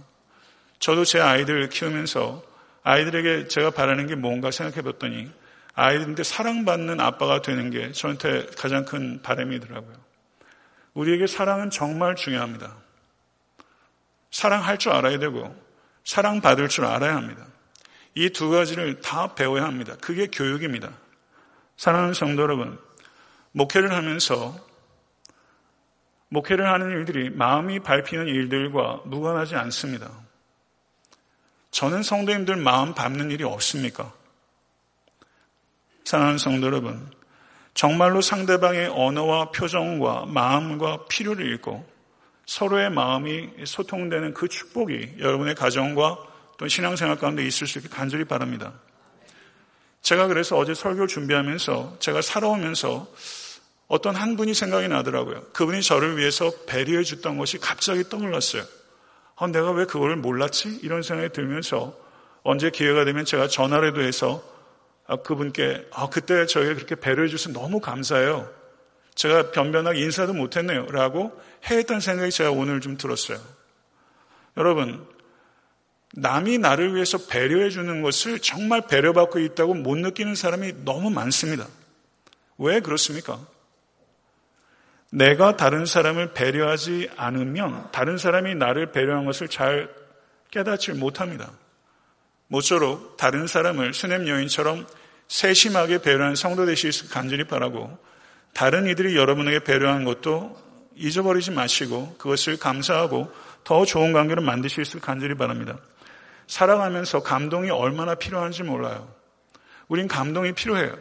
[0.79, 2.43] 저도 제 아이들 키우면서
[2.83, 5.31] 아이들에게 제가 바라는 게 뭔가 생각해 봤더니
[5.73, 9.95] 아이들한테 사랑받는 아빠가 되는 게 저한테 가장 큰 바람이더라고요.
[10.93, 12.75] 우리에게 사랑은 정말 중요합니다.
[14.31, 15.55] 사랑할 줄 알아야 되고
[16.03, 17.45] 사랑받을 줄 알아야 합니다.
[18.15, 19.95] 이 두 가지를 다 배워야 합니다.
[20.01, 20.91] 그게 교육입니다.
[21.77, 22.79] 사랑하는 성도 여러분,
[23.51, 24.57] 목회를 하면서
[26.29, 30.09] 목회를 하는 일들이 마음이 밟히는 일들과 무관하지 않습니다.
[31.71, 34.11] 저는 성도님들 마음 밟는 일이 없습니까?
[36.03, 37.11] 사랑하는 성도 여러분,
[37.73, 41.87] 정말로 상대방의 언어와 표정과 마음과 필요를 읽고
[42.45, 46.17] 서로의 마음이 소통되는 그 축복이 여러분의 가정과
[46.57, 48.73] 또 신앙생활 가운데 있을 수 있게 간절히 바랍니다.
[50.01, 53.07] 제가 그래서 어제 설교를 준비하면서 제가 살아오면서
[53.87, 55.43] 어떤 한 분이 생각이 나더라고요.
[55.53, 58.63] 그분이 저를 위해서 배려해 줬던 것이 갑자기 떠올랐어요.
[59.37, 60.79] 아, 내가 왜 그걸 몰랐지?
[60.81, 61.97] 이런 생각이 들면서
[62.43, 64.43] 언제 기회가 되면 제가 전화라도 해서
[65.05, 68.51] 아, 그분께 아, 그때 저에게 그렇게 배려해 주셔서 너무 감사해요.
[69.15, 70.87] 제가 변변하게 인사도 못했네요.
[70.87, 73.39] 라고 해했던 생각이 제가 오늘 좀 들었어요.
[74.57, 75.05] 여러분,
[76.13, 81.67] 남이 나를 위해서 배려해 주는 것을 정말 배려받고 있다고 못 느끼는 사람이 너무 많습니다.
[82.57, 83.39] 왜 그렇습니까?
[85.11, 89.89] 내가 다른 사람을 배려하지 않으면 다른 사람이 나를 배려한 것을 잘
[90.51, 91.51] 깨닫지 못합니다.
[92.47, 94.85] 모쪼록 다른 사람을 수냄 여인처럼
[95.27, 97.97] 세심하게 배려한 성도 수 간절히 바라고
[98.53, 100.57] 다른 이들이 여러분에게 배려한 것도
[100.95, 103.31] 잊어버리지 마시고 그것을 감사하고
[103.63, 105.77] 더 좋은 관계를 만드실 수 간절히 바랍니다.
[106.47, 109.13] 살아가면서 감동이 얼마나 필요한지 몰라요.
[109.87, 110.97] 우린 감동이 필요해요.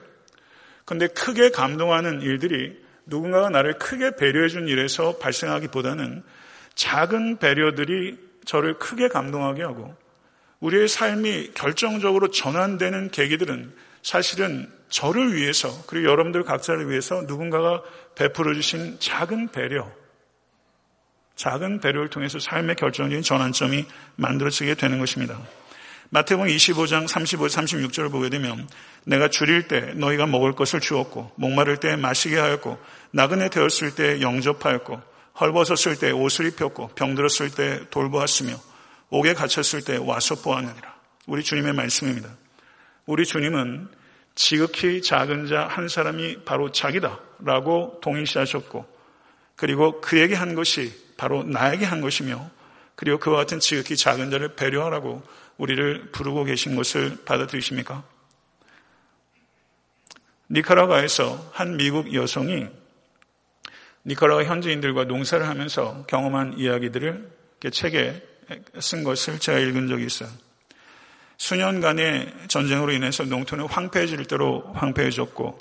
[0.85, 6.23] 근데 크게 감동하는 일들이 누군가가 나를 크게 배려해 준 일에서 발생하기보다는
[6.75, 9.95] 작은 배려들이 저를 크게 감동하게 하고
[10.61, 17.83] 우리의 삶이 결정적으로 전환되는 계기들은 사실은 저를 위해서 그리고 여러분들 각자를 위해서 누군가가
[18.15, 19.91] 베풀어 주신 작은 배려,
[21.35, 23.85] 작은 배려를 통해서 삶의 결정적인 전환점이
[24.17, 25.39] 만들어지게 되는 것입니다.
[26.11, 28.69] 마태복음 25장 35, 36절을 보게 되면
[29.05, 32.79] 내가 줄일 때 너희가 먹을 것을 주었고 목마를 때 마시게 하였고
[33.17, 35.01] 나그네 되었을 때 영접하였고
[35.41, 38.55] 헐벗었을 때 옷을 입혔고 병들었을 때 돌보았으며
[39.09, 40.95] 옥에 갇혔을 때 와서 보았느니라.
[41.27, 42.29] 우리 주님의 말씀입니다.
[43.07, 43.89] 우리 주님은
[44.35, 48.85] 지극히 작은 자 한 사람이 바로 자기다라고 동의시하셨고
[49.57, 52.51] 그리고 그에게 한 것이 바로 나에게 한 것이며
[52.97, 55.23] 그리고 그와 같은 지극히 작은 자를 배려하라고
[55.57, 58.05] 우리를 부르고 계신 것을 받아들이십니까?
[60.51, 62.69] 니카라과에서 한 미국 여성이
[64.07, 67.29] 니카라과 현지인들과 농사를 하면서 경험한 이야기들을
[67.73, 68.23] 책에
[68.79, 70.29] 쓴 것을 제가 읽은 적이 있어요.
[71.39, 75.59] 수년간의 전쟁으로 인해서 농토는 황폐해질 대로 황폐해졌고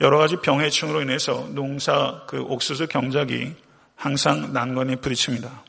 [0.00, 3.54] 여러 가지 병해충으로 인해서 농사 그 옥수수 경작이
[3.96, 5.64] 항상 난관에 부딪힙니다.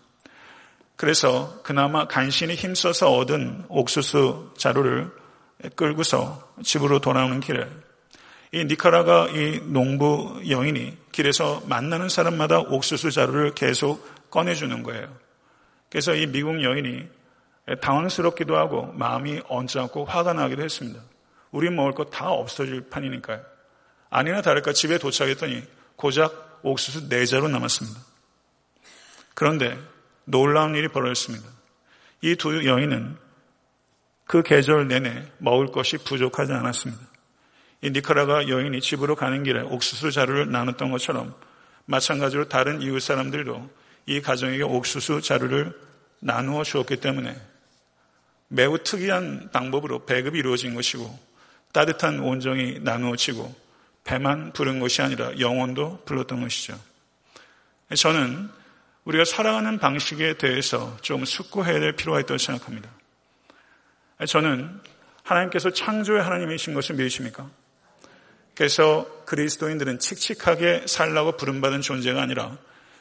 [0.95, 5.11] 그래서 그나마 간신히 힘써서 얻은 옥수수 자루를
[5.75, 7.67] 끌고서 집으로 돌아오는 길에
[8.55, 15.13] 이 니카라가 이 농부 여인이 길에서 만나는 사람마다 옥수수 자루를 계속 꺼내주는 거예요.
[15.89, 17.05] 그래서 이 미국 여인이
[17.81, 21.01] 당황스럽기도 하고 마음이 언짢고 화가 나기도 했습니다.
[21.51, 23.43] 우리 먹을 거다 없어질 판이니까요.
[24.09, 25.61] 아니나 다를까 집에 도착했더니
[25.97, 27.99] 고작 옥수수 4자루 남았습니다.
[29.33, 29.77] 그런데
[30.23, 31.45] 놀라운 일이 벌어졌습니다.
[32.21, 33.17] 이 두 여인은
[34.23, 37.14] 그 계절 내내 먹을 것이 부족하지 않았습니다.
[37.81, 41.35] 이 니카라가 여인이 집으로 가는 길에 옥수수 자루를 나눴던 것처럼
[41.85, 43.69] 마찬가지로 다른 이웃 사람들도
[44.07, 45.73] 이 가정에게 옥수수 자루를
[46.19, 47.35] 나누어 주었기 때문에
[48.47, 51.17] 매우 특이한 방법으로 배급이 이루어진 것이고
[51.71, 53.53] 따뜻한 온정이 나누어지고
[54.03, 56.79] 배만 부른 것이 아니라 영혼도 불렀던 것이죠.
[57.95, 58.49] 저는
[59.03, 62.89] 우리가 살아가는 방식에 대해서 좀 숙고해야 될 필요가 있다고 생각합니다.
[64.27, 64.79] 저는
[65.23, 67.49] 하나님께서 창조의 하나님이신 것을 믿으십니까?
[68.55, 72.57] 그래서 그리스도인들은 칙칙하게 살라고 부름받은 존재가 아니라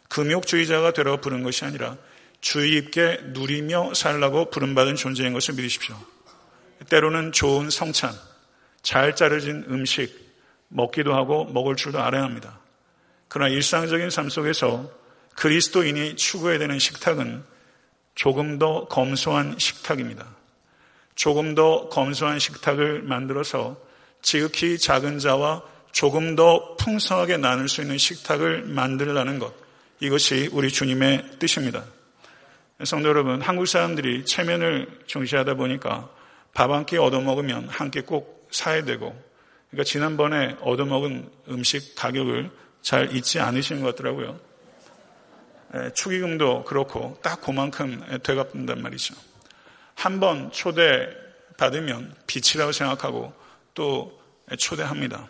[0.08, 1.96] 금욕주의자가 되라고 부른 것이 아니라
[2.40, 5.96] 주의 있게 누리며 살라고 부름받은 존재인 것을 믿으십시오.
[6.88, 8.12] 때로는 좋은 성찬,
[8.82, 10.12] 잘 자르진 음식,
[10.68, 12.58] 먹기도 하고 먹을 줄도 알아야 합니다.
[13.28, 14.90] 그러나 일상적인 삶 속에서
[15.36, 17.44] 그리스도인이 추구해야 되는 식탁은
[18.14, 20.26] 조금 더 검소한 식탁입니다.
[21.14, 23.83] 조금 더 검소한 식탁을 만들어서
[24.24, 29.54] 지극히 작은 자와 조금 더 풍성하게 나눌 수 있는 식탁을 만들라는 것.
[30.00, 31.84] 이것이 우리 주님의 뜻입니다.
[32.82, 36.10] 성도 여러분, 한국 사람들이 체면을 중시하다 보니까
[36.54, 39.14] 밥 한 끼 얻어먹으면 한 끼 꼭 사야 되고,
[39.70, 44.40] 그러니까 지난번에 얻어먹은 음식 가격을 잘 잊지 않으시는 것 같더라고요.
[45.94, 49.14] 축의금도 그렇고 딱 그만큼 되갚는단 말이죠.
[49.94, 51.08] 한 번 초대
[51.58, 53.43] 받으면 빛이라고 생각하고
[53.74, 54.20] 또
[54.58, 55.28] 초대합니다.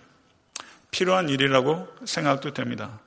[0.90, 3.00] 필요한 일이라고 생각도 됩니다.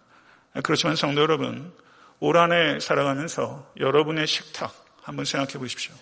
[0.63, 1.73] 그렇지만 성도 여러분,
[2.19, 5.93] 올 한해 살아가면서 여러분의 식탁 한번 생각해 보십시오.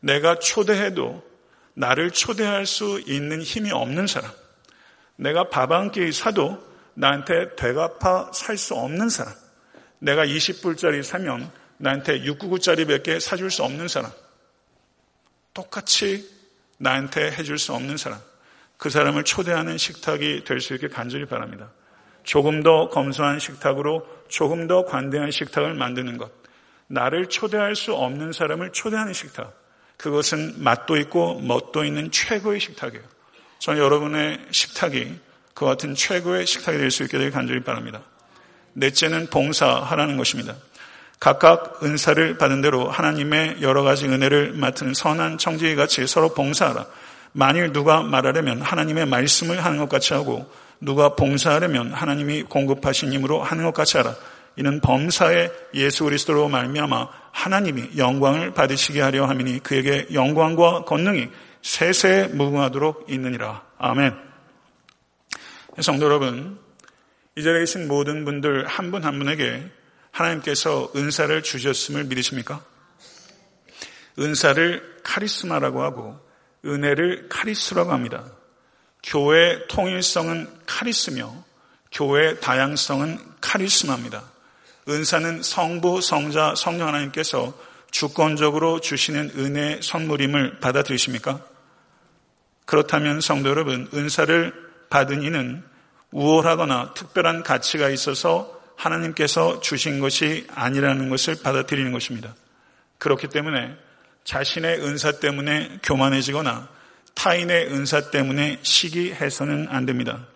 [0.00, 1.22] 내가 초대해도
[1.74, 4.30] 나를 초대할 수 있는 힘이 없는 사람,
[5.16, 6.58] 내가 밥 한 끼 사도
[6.94, 9.32] 나한테 되갚아 살 수 없는 사람,
[9.98, 14.10] 내가 20불짜리 사면 나한테 699짜리밖에 사줄 수 없는 사람,
[15.54, 16.28] 똑같이
[16.78, 18.20] 나한테 해줄 수 없는 사람,
[18.82, 21.70] 그 사람을 초대하는 식탁이 될 수 있게 간절히 바랍니다.
[22.24, 26.32] 조금 더 검소한 식탁으로 조금 더 관대한 식탁을 만드는 것.
[26.88, 29.56] 나를 초대할 수 없는 사람을 초대하는 식탁.
[29.98, 33.04] 그것은 맛도 있고 멋도 있는 최고의 식탁이에요.
[33.60, 35.14] 저는 여러분의 식탁이
[35.54, 38.02] 그 같은 최고의 식탁이 될 수 있게 되길 간절히 바랍니다.
[38.72, 40.56] 넷째는 봉사하라는 것입니다.
[41.20, 46.84] 각각 은사를 받은 대로 하나님의 여러 가지 은혜를 맡은 선한 청지기 같이 서로 봉사하라.
[47.32, 53.64] 만일 누가 말하려면 하나님의 말씀을 하는 것 같이 하고 누가 봉사하려면 하나님이 공급하신 힘으로 하는
[53.64, 54.14] 것 같이 하라.
[54.56, 61.28] 이는 범사의 예수 그리스도로 말미암아 하나님이 영광을 받으시게 하려 함이니 그에게 영광과 권능이
[61.62, 63.62] 세세 무궁하도록 있느니라.
[63.78, 64.14] 아멘.
[65.80, 66.58] 성도 여러분,
[67.36, 69.70] 이 자리에 계신 모든 분들 한 분한 한 분에게
[70.10, 72.62] 하나님께서 은사를 주셨음을 믿으십니까?
[74.18, 76.31] 은사를 카리스마라고 하고
[76.64, 78.24] 은혜를 카리스라고 합니다.
[79.02, 81.32] 교회 통일성은 카리스며
[81.90, 84.22] 교회 다양성은 카리스마입니다.
[84.88, 87.52] 은사는 성부, 성자, 성령 하나님께서
[87.90, 91.40] 주권적으로 주시는 은혜 선물임을 받아들이십니까?
[92.64, 94.52] 그렇다면 성도 여러분, 은사를
[94.88, 95.62] 받은 이는
[96.10, 102.34] 우월하거나 특별한 가치가 있어서 하나님께서 주신 것이 아니라는 것을 받아들이는 것입니다.
[102.98, 103.76] 그렇기 때문에
[104.24, 106.68] 자신의 은사 때문에 교만해지거나
[107.14, 110.26] 타인의 은사 때문에 시기해서는 안 됩니다.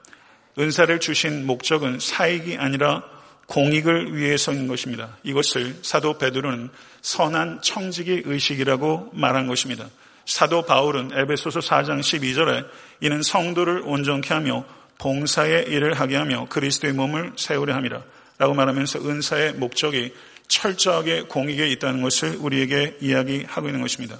[0.58, 3.02] 은사를 주신 목적은 사익이 아니라
[3.46, 5.16] 공익을 위해서인 것입니다.
[5.22, 6.70] 이것을 사도 베드로는
[7.02, 9.86] 선한 청지기 의식이라고 말한 것입니다.
[10.24, 12.66] 사도 바울은 에베소서 4장 12절에
[13.00, 14.64] 이는 성도를 온전케 하며
[14.98, 18.02] 봉사의 일을 하게 하며 그리스도의 몸을 세우려 함이라
[18.38, 20.12] 라고 말하면서 은사의 목적이
[20.48, 24.18] 철저하게 공익에 있다는 것을 우리에게 이야기하고 있는 것입니다.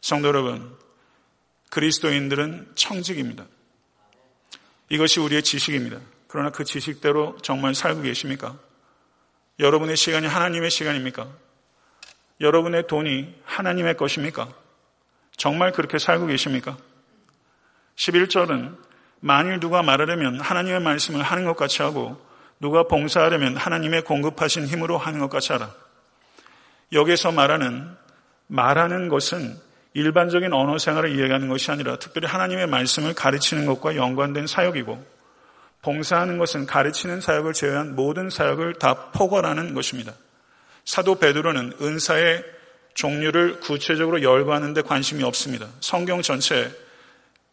[0.00, 0.76] 성도 여러분,
[1.70, 3.46] 그리스도인들은 청직입니다.
[4.90, 5.98] 이것이 우리의 지식입니다.
[6.28, 8.56] 그러나 그 지식대로 정말 살고 계십니까?
[9.60, 11.28] 여러분의 시간이 하나님의 시간입니까?
[12.40, 14.52] 여러분의 돈이 하나님의 것입니까?
[15.36, 16.76] 정말 그렇게 살고 계십니까?
[17.96, 18.76] 11절은
[19.20, 22.20] 만일 누가 말하려면 하나님의 말씀을 하는 것 같이 하고
[22.64, 25.70] 누가 봉사하려면 하나님의 공급하신 힘으로 하는 것 같이 하라.
[26.92, 27.94] 여기서 말하는
[28.46, 29.54] 말하는 것은
[29.92, 35.04] 일반적인 언어 생활을 이해하는 것이 아니라 특별히 하나님의 말씀을 가르치는 것과 연관된 사역이고
[35.82, 40.14] 봉사하는 것은 가르치는 사역을 제외한 모든 사역을 다 포괄하는 것입니다.
[40.86, 42.44] 사도 베드로는 은사의
[42.94, 45.68] 종류를 구체적으로 열거하는 데 관심이 없습니다.
[45.80, 46.72] 성경 전체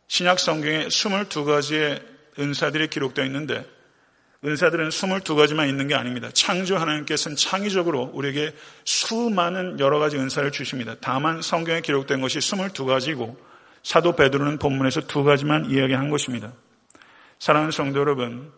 [0.08, 2.02] 신약 성경에 22가지의
[2.40, 3.66] 은사들이 기록되어 있는데
[4.44, 6.30] 은사들은 22가지만 있는 게 아닙니다.
[6.34, 10.96] 창조 하나님께서는 창의적으로 우리에게 수많은 여러 가지 은사를 주십니다.
[11.00, 13.38] 다만 성경에 기록된 것이 22가지고
[13.84, 16.54] 사도 베드로는 본문에서 두 가지만 이야기한 것입니다.
[17.38, 18.52] 사랑하는 성도 여러분,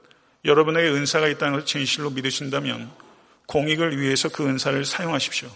[0.45, 2.89] 여러분에게 은사가 있다는 것을 진실로 믿으신다면
[3.47, 5.49] 공익을 위해서 그 은사를 사용하십시오.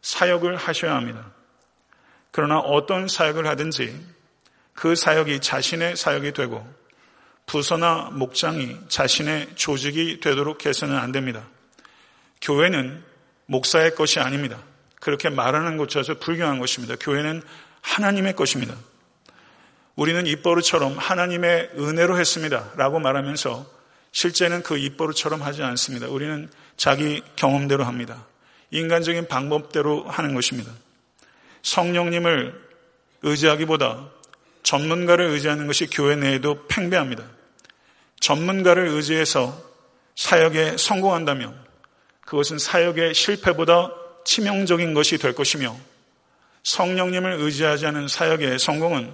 [0.00, 1.30] 사역을 하셔야 합니다.
[2.30, 3.98] 그러나 어떤 사역을 하든지
[4.72, 6.66] 그 사역이 자신의 사역이 되고
[7.46, 11.48] 부서나 목장이 자신의 조직이 되도록 해서는 안 됩니다.
[12.40, 13.02] 교회는
[13.46, 14.58] 목사의 것이 아닙니다.
[15.00, 16.96] 그렇게 말하는 것조차 불경한 것입니다.
[16.98, 17.42] 교회는
[17.80, 18.74] 하나님의 것입니다.
[19.94, 22.72] 우리는 입버릇처럼 하나님의 은혜로 했습니다.
[22.76, 23.64] 라고 말하면서
[24.10, 26.08] 실제는 그 입버릇처럼 하지 않습니다.
[26.08, 28.26] 우리는 자기 경험대로 합니다.
[28.72, 30.72] 인간적인 방법대로 하는 것입니다.
[31.62, 32.66] 성령님을
[33.22, 34.10] 의지하기보다
[34.62, 37.35] 전문가를 의지하는 것이 교회 내에도 팽배합니다.
[38.20, 39.62] 전문가를 의지해서
[40.14, 41.56] 사역에 성공한다면
[42.24, 43.92] 그것은 사역의 실패보다
[44.24, 45.76] 치명적인 것이 될 것이며
[46.64, 49.12] 성령님을 의지하지 않은 사역의 성공은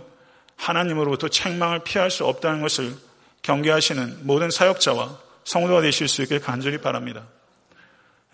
[0.57, 2.95] 하나님으로부터 책망을 피할 수 없다는 것을
[3.43, 7.27] 경계하시는 모든 사역자와 성도가 되실 수 있길 간절히 바랍니다.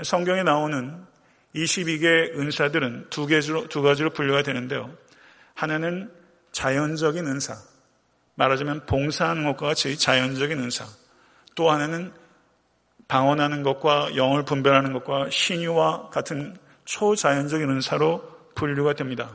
[0.02, 0.94] 성경에 나오는
[1.54, 4.94] 22개의 은사들은 두 가지로 분류가 되는데요.
[5.54, 6.12] 하나는
[6.52, 7.56] 자연적인 은사,
[8.38, 10.86] 말하자면 봉사하는 것과 같이 자연적인 은사.
[11.56, 12.12] 또 하나는
[13.08, 18.22] 방언하는 것과 영을 분별하는 것과 신유와 같은 초자연적인 은사로
[18.54, 19.30] 분류가 됩니다.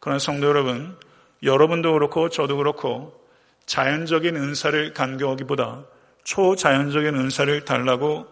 [0.00, 0.96] 그러나 성도 여러분,
[1.42, 3.24] 여러분도 그렇고 저도 그렇고
[3.66, 5.84] 자연적인 은사를 간교하기보다
[6.24, 8.26] 초자연적인 은사를 달라고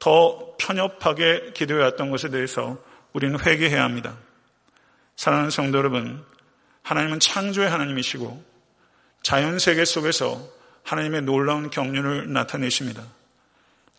[0.00, 2.78] 더 편협하게 기도해왔던 것에 대해서
[3.12, 4.16] 우리는 회개해야 합니다.
[5.14, 6.24] 사랑하는 성도 여러분,
[6.82, 8.55] 하나님은 창조의 하나님이시고
[9.26, 10.40] 자연 세계 속에서
[10.84, 13.02] 하나님의 놀라운 경륜을 나타내십니다.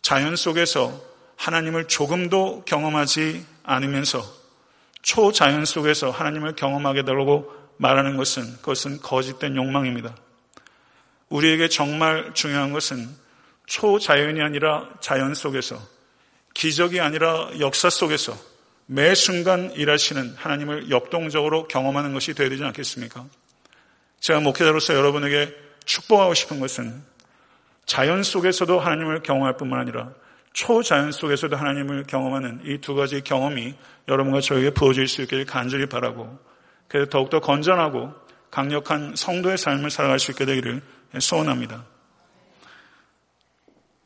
[0.00, 1.04] 자연 속에서
[1.36, 4.24] 하나님을 조금도 경험하지 않으면서
[5.02, 10.16] 초자연 속에서 하나님을 경험하게 되려고 말하는 것은 그것은 거짓된 욕망입니다.
[11.28, 13.06] 우리에게 정말 중요한 것은
[13.66, 15.78] 초자연이 아니라 자연 속에서
[16.54, 18.34] 기적이 아니라 역사 속에서
[18.86, 23.26] 매 순간 일하시는 하나님을 역동적으로 경험하는 것이 되어야 되지 않겠습니까?
[24.20, 25.54] 제가 목회자로서 여러분에게
[25.84, 27.02] 축복하고 싶은 것은
[27.86, 30.12] 자연 속에서도 하나님을 경험할 뿐만 아니라
[30.52, 33.74] 초자연 속에서도 하나님을 경험하는 이 두 가지 경험이
[34.08, 36.38] 여러분과 저에게 부어질 수 있기를 간절히 바라고
[36.88, 38.12] 그래서 더욱더 건전하고
[38.50, 40.82] 강력한 성도의 삶을 살아갈 수 있게 되기를
[41.20, 41.84] 소원합니다.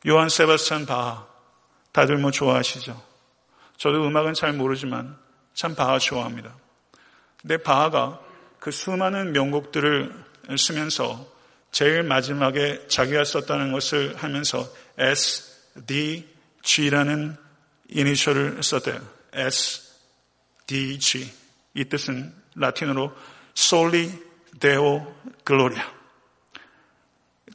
[0.06, 1.26] 요한 세바스찬 바하
[1.92, 3.00] 다들 뭐 좋아하시죠?
[3.76, 5.16] 저도 음악은 잘 모르지만
[5.54, 6.54] 참 바하 좋아합니다.
[7.44, 8.20] 내 바하가
[8.62, 10.14] 그 수많은 명곡들을
[10.56, 11.26] 쓰면서
[11.72, 16.28] 제일 마지막에 자기가 썼다는 것을 하면서 S, D,
[16.62, 17.36] G라는
[17.88, 19.00] 이니셜을 썼대요.
[19.32, 19.82] S,
[20.68, 21.28] D, G.
[21.74, 23.12] 이 뜻은 라틴어로
[23.56, 24.12] Soli
[24.60, 25.12] Deo
[25.44, 25.84] Gloria.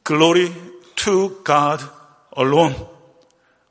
[0.04, 0.52] Glory
[0.94, 1.86] to God
[2.36, 2.76] alone.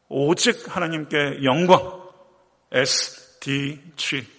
[0.09, 2.01] 오직 하나님께 영광.
[2.71, 4.36] S, D, G.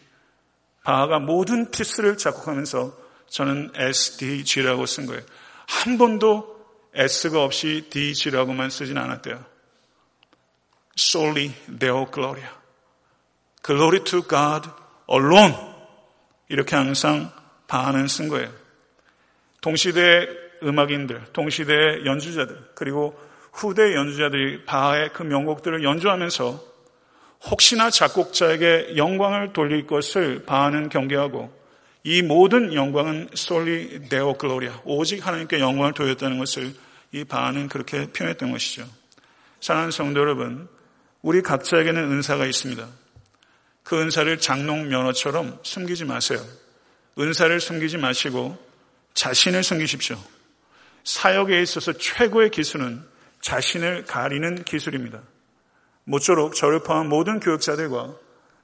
[0.89, 2.97] 바하가 모든 피스를 작곡하면서
[3.29, 5.21] 저는 SDG라고 쓴 거예요.
[5.67, 6.57] 한 번도
[6.95, 9.45] S가 없이 DG라고만 쓰진 않았대요.
[10.99, 12.49] Solely Deo Gloria.
[13.63, 14.71] Glory to God
[15.13, 15.55] alone.
[16.49, 17.33] 이렇게 항상
[17.67, 18.51] 바하는 쓴 거예요.
[19.61, 20.27] 동시대
[20.63, 23.15] 음악인들, 동시대 연주자들, 그리고
[23.53, 26.65] 후대 연주자들이 바하의 그 명곡들을 연주하면서
[27.45, 31.57] 혹시나 작곡자에게 영광을 돌릴 것을 바하는 경계하고
[32.05, 36.75] 이 모든 영광은 솔리 데오 글로리아 오직 하나님께 영광을 돌렸다는 것을
[37.13, 38.87] 이 바하는 그렇게 표현했던 것이죠.
[39.61, 40.69] 사랑하는 성도 여러분,
[41.23, 42.87] 우리 각자에게는 은사가 있습니다.
[43.83, 46.45] 그 은사를 장롱 면허처럼 숨기지 마세요.
[47.19, 48.57] 은사를 숨기지 마시고
[49.15, 50.19] 자신을 숨기십시오.
[51.05, 53.03] 사역에 있어서 최고의 기술은
[53.41, 55.23] 자신을 가리는 기술입니다.
[56.09, 58.15] 모쪼록 저를 포함한 모든 교육자들과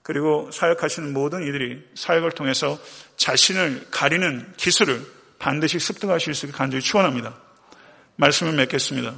[0.03, 2.79] 그리고 사역하시는 모든 이들이 사역을 통해서
[3.17, 5.07] 자신을 가리는 기술을
[5.39, 7.37] 반드시 습득하실 수 있게 간절히 축원합니다.
[8.17, 9.15] 말씀을 맺겠습니다.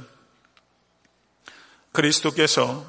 [1.93, 2.85] 그리스도께서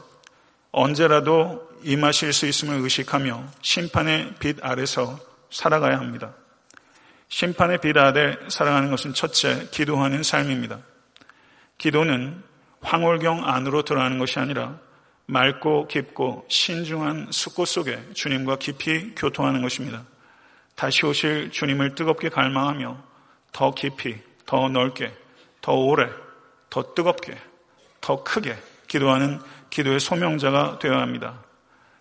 [0.72, 5.20] 언제라도 임하실 수 있음을 의식하며 심판의 빛 아래서
[5.50, 6.34] 살아가야 합니다.
[7.28, 10.80] 심판의 빛 아래 살아가는 것은 첫째 기도하는 삶입니다.
[11.78, 12.42] 기도는
[12.80, 14.80] 황홀경 안으로 들어가는 것이 아니라
[15.28, 20.02] 맑고 깊고 신중한 숲고 속에 주님과 깊이 교통하는 것입니다.
[20.74, 22.96] 다시 오실 주님을 뜨겁게 갈망하며
[23.52, 24.16] 더 깊이,
[24.46, 25.12] 더 넓게,
[25.60, 26.08] 더 오래,
[26.70, 27.36] 더 뜨겁게,
[28.00, 28.56] 더 크게
[28.86, 31.42] 기도하는 기도의 소명자가 되어야 합니다.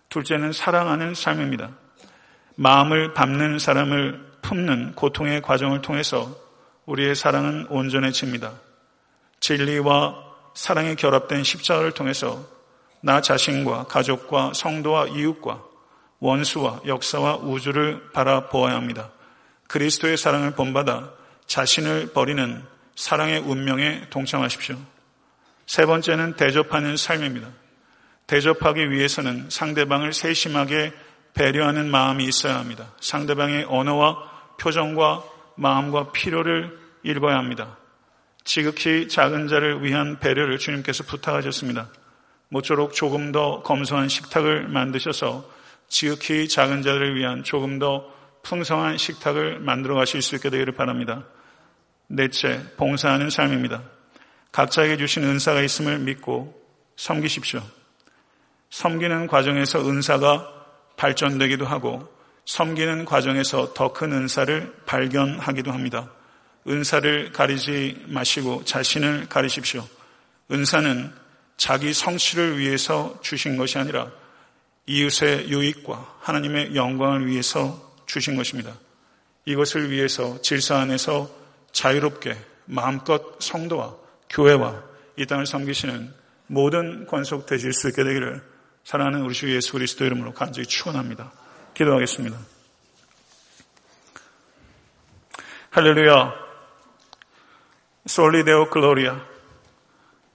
[0.08, 1.70] 둘째는 사랑하는 삶입니다.
[2.54, 6.34] 마음을 밟는 사람을 품는 고통의 과정을 통해서
[6.86, 8.52] 우리의 사랑은 온전해집니다.
[9.40, 10.24] 진리와
[10.54, 12.57] 사랑이 결합된 십자가를 통해서
[13.00, 15.62] 나 자신과 가족과 성도와 이웃과
[16.20, 19.10] 원수와 역사와 우주를 바라보아야 합니다.
[19.68, 21.10] 그리스도의 사랑을 본받아
[21.46, 22.64] 자신을 버리는
[22.96, 24.76] 사랑의 운명에 동참하십시오.
[25.66, 27.48] 세 번째는 대접하는 삶입니다.
[28.26, 30.92] 대접하기 위해서는 상대방을 세심하게
[31.34, 32.92] 배려하는 마음이 있어야 합니다.
[33.00, 35.22] 상대방의 언어와 표정과
[35.56, 37.76] 마음과 필요를 읽어야 합니다.
[38.44, 41.88] 지극히 작은 자를 위한 배려를 주님께서 부탁하셨습니다.
[42.48, 45.48] 모쪼록 조금 더 검소한 식탁을 만드셔서
[45.88, 48.10] 지극히 작은 자들을 위한 조금 더
[48.42, 51.24] 풍성한 식탁을 만들어 가실 수 있게 되기를 바랍니다.
[52.06, 53.82] 넷째, 봉사하는 삶입니다.
[54.52, 56.58] 각자에게 주신 은사가 있음을 믿고
[56.96, 57.62] 섬기십시오.
[58.70, 60.54] 섬기는 과정에서 은사가
[60.96, 62.12] 발전되기도 하고
[62.44, 66.10] 섬기는 과정에서 더 큰 은사를 발견하기도 합니다.
[66.66, 69.86] 은사를 가리지 마시고 자신을 가리십시오.
[70.50, 71.12] 은사는
[71.58, 74.10] 자기 성취를 위해서 주신 것이 아니라
[74.86, 78.72] 이웃의 유익과 하나님의 영광을 위해서 주신 것입니다.
[79.44, 81.28] 이것을 위해서 질서 안에서
[81.72, 83.94] 자유롭게 마음껏 성도와
[84.30, 84.82] 교회와
[85.16, 86.14] 이 땅을 섬기시는
[86.46, 88.42] 모든 권속 되실 수 있게 되기를
[88.84, 91.32] 사랑하는 우리 주 예수 그리스도 이름으로 간절히 축원합니다.
[91.74, 92.38] 기도하겠습니다.
[95.70, 96.34] 할렐루야.
[98.06, 99.27] 솔리데오 글로리아.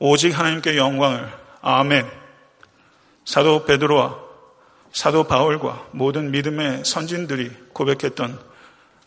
[0.06, 1.32] 오직 하나님께 영광을.
[1.62, 2.06] 아멘.
[3.24, 4.20] 사도 베드로와
[4.92, 8.38] 사도 바울과 모든 믿음의 선진들이 고백했던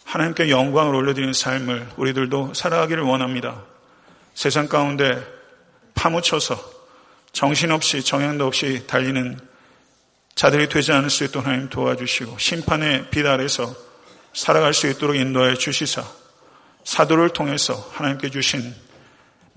[0.07, 3.63] 하나님께 영광을 올려드리는 삶을 우리들도 살아가기를 원합니다.
[4.33, 5.23] 세상 가운데
[5.95, 6.59] 파묻혀서
[7.31, 9.39] 정신없이 정향도 없이 달리는
[10.35, 13.71] 자들이 되지 않을 수 있도록 하나님 도와주시고 심판의 빛 아래서
[14.33, 16.03] 살아갈 수 있도록 인도해 주시사
[16.85, 18.86] 사도를 통해서 하나님께 주신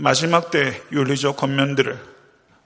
[0.01, 1.99] 마지막 때 윤리적 권면들을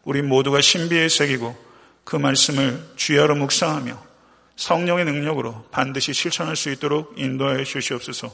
[0.04, 1.58] 우리 모두가 신비에 새기고
[2.04, 4.00] 그 말씀을 주야로 묵상하며
[4.56, 8.32] 성령의 능력으로 반드시 실천할 수 있도록 인도해 주시옵소서.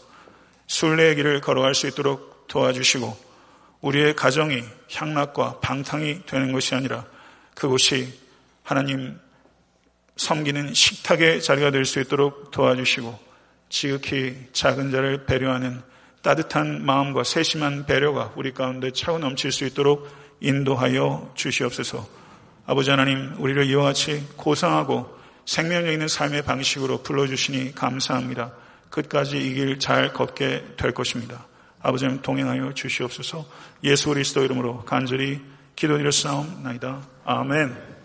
[0.68, 3.18] 순례의 길을 걸어갈 수 있도록 도와주시고
[3.80, 7.06] 우리의 가정이 향락과 방탕이 되는 것이 아니라
[7.56, 8.20] 그곳이
[8.64, 9.18] 하나님
[10.18, 13.18] 섬기는 식탁의 자리가 될 수 있도록 도와주시고
[13.70, 15.88] 지극히 작은 자를 배려하는
[16.22, 20.08] 따뜻한 마음과 세심한 배려가 우리 가운데 차고 넘칠 수 있도록
[20.42, 22.08] 인도하여 주시옵소서.
[22.66, 28.54] 아버지 하나님, 우리를 이와 같이 고상하고 생명력 있는 삶의 방식으로 불러주시니 감사합니다.
[28.90, 31.46] 끝까지 이 길 잘 걷게 될 것입니다.
[31.82, 33.46] 아버지 님 동행하여 주시옵소서.
[33.84, 35.42] 예수 그리스도 이름으로 간절히
[35.76, 37.02] 기도드렸사옵나이다.
[37.26, 37.89] 아멘.